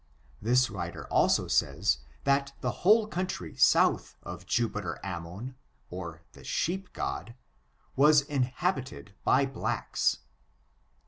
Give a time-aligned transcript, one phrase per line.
[0.41, 5.53] This writer also says, that the whole country south of Jupiter Ammon
[5.91, 7.35] (or the sheep god)
[7.95, 10.17] was inhabited by blacks.